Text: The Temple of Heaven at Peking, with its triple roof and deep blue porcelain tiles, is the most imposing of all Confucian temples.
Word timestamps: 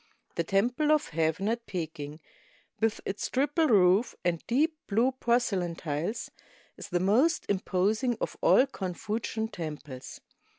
The 0.33 0.43
Temple 0.43 0.91
of 0.91 1.09
Heaven 1.09 1.47
at 1.47 1.67
Peking, 1.67 2.21
with 2.79 3.01
its 3.05 3.29
triple 3.29 3.67
roof 3.67 4.15
and 4.25 4.41
deep 4.47 4.75
blue 4.87 5.11
porcelain 5.11 5.75
tiles, 5.75 6.31
is 6.75 6.89
the 6.89 6.99
most 6.99 7.45
imposing 7.47 8.17
of 8.19 8.35
all 8.41 8.65
Confucian 8.65 9.47
temples. 9.47 10.19